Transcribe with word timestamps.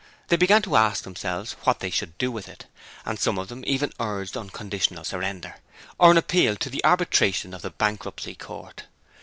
They 0.29 0.35
began 0.35 0.63
to 0.63 0.77
ask 0.77 1.03
themselves 1.03 1.55
what 1.61 1.79
they 1.79 1.91
should 1.91 2.17
do 2.17 2.31
with 2.31 2.49
it; 2.49 2.65
and 3.05 3.19
some 3.19 3.37
of 3.37 3.49
them 3.49 3.63
even 3.67 3.93
urged 3.99 4.35
unconditional 4.35 5.03
surrender, 5.03 5.57
or 5.99 6.09
an 6.09 6.17
appeal 6.17 6.55
to 6.55 6.71
the 6.71 6.83
arbitration 6.83 7.53
of 7.53 7.61
the 7.61 7.69
Bankruptcy 7.69 8.33
Court. 8.33 8.85